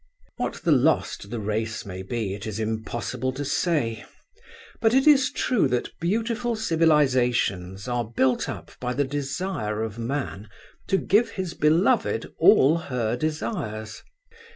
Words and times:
What 0.37 0.63
the 0.63 0.71
loss 0.71 1.15
to 1.17 1.27
the 1.27 1.39
race 1.39 1.85
may 1.85 2.01
be 2.01 2.33
it 2.33 2.47
is 2.47 2.59
impossible 2.59 3.31
to 3.33 3.45
say, 3.45 4.03
but 4.81 4.95
it 4.95 5.05
is 5.05 5.31
true 5.31 5.67
that 5.67 5.91
beautiful 5.99 6.55
civilizations 6.55 7.87
are 7.87 8.05
built 8.09 8.49
up 8.49 8.71
by 8.79 8.95
the 8.95 9.03
desire 9.05 9.83
of 9.83 9.99
man 9.99 10.49
to 10.87 10.97
give 10.97 11.29
his 11.29 11.53
beloved 11.53 12.33
all 12.39 12.79
her 12.79 13.15
desires. 13.15 14.01